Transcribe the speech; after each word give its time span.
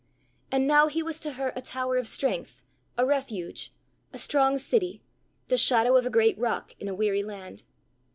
And 0.51 0.65
now 0.65 0.87
he 0.87 1.03
was 1.03 1.19
to 1.19 1.33
her 1.33 1.53
a 1.55 1.61
tower 1.61 1.97
of 1.97 2.07
strength, 2.07 2.63
a 2.97 3.05
refuge, 3.05 3.71
a 4.11 4.17
strong 4.17 4.57
city, 4.57 5.03
the 5.47 5.57
shadow 5.59 5.95
of 5.95 6.07
a 6.07 6.09
great 6.09 6.39
rock 6.39 6.75
in 6.79 6.87
a 6.87 6.95
weary 6.95 7.21
land. 7.21 7.61